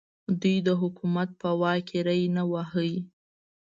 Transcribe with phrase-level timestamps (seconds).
[0.41, 2.89] دوی د حکومت په واک کې ری نه واهه.